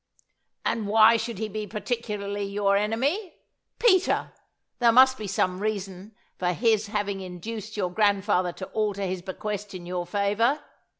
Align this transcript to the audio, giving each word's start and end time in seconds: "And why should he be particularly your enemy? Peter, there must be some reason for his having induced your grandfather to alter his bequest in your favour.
"And 0.65 0.87
why 0.87 1.15
should 1.15 1.37
he 1.37 1.47
be 1.47 1.67
particularly 1.67 2.41
your 2.43 2.75
enemy? 2.75 3.35
Peter, 3.77 4.33
there 4.79 4.91
must 4.91 5.15
be 5.15 5.27
some 5.27 5.59
reason 5.59 6.15
for 6.39 6.53
his 6.53 6.87
having 6.87 7.21
induced 7.21 7.77
your 7.77 7.91
grandfather 7.91 8.51
to 8.53 8.65
alter 8.69 9.03
his 9.03 9.21
bequest 9.21 9.75
in 9.75 9.85
your 9.85 10.07
favour. 10.07 10.59